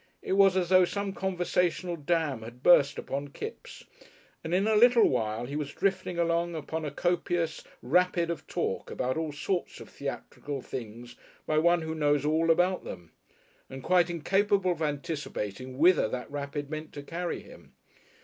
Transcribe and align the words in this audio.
It 0.23 0.33
was 0.33 0.57
as 0.57 0.69
though 0.69 0.83
some 0.83 1.13
conversational 1.13 1.95
dam 1.95 2.41
had 2.41 2.63
burst 2.63 2.97
upon 2.97 3.27
Kipps, 3.27 3.83
and 4.43 4.51
in 4.51 4.65
a 4.65 4.73
little 4.75 5.07
while 5.07 5.45
he 5.45 5.55
was 5.55 5.75
drifting 5.75 6.17
along 6.17 6.55
upon 6.55 6.83
a 6.83 6.89
copious 6.89 7.63
rapid 7.83 8.31
of 8.31 8.47
talk 8.47 8.89
about 8.89 9.15
all 9.15 9.31
sorts 9.31 9.79
of 9.79 9.89
theatrical 9.89 10.63
things 10.63 11.17
by 11.45 11.59
one 11.59 11.83
who 11.83 11.93
knows 11.93 12.25
all 12.25 12.49
about 12.49 12.83
them, 12.83 13.11
and 13.69 13.83
quite 13.83 14.09
incapable 14.09 14.71
of 14.71 14.81
anticipating 14.81 15.77
whither 15.77 16.07
that 16.09 16.31
rapid 16.31 16.67
meant 16.71 16.93
to 16.93 17.03
carry 17.03 17.41
him. 17.41 17.73